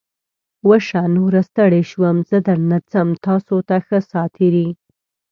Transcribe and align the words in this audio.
وشه. 0.67 1.01
نوره 1.15 1.41
ستړی 1.49 1.81
شوم. 1.91 2.17
زه 2.29 2.37
درنه 2.47 2.77
څم. 2.91 3.07
تاسو 3.25 3.55
ته 3.67 3.75
ښه 3.85 3.97
ساعتېری! 4.11 4.67